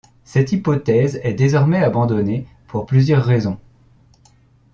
Cette 0.23 0.51
hypothèse 0.51 1.19
est 1.21 1.35
désormais 1.35 1.77
abandonnée 1.83 2.47
pour 2.67 2.87
plusieurs 2.87 3.23
raisons. 3.23 3.59